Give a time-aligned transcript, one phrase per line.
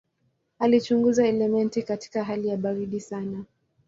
[0.59, 3.45] Alichunguza elementi katika hali ya baridi sana.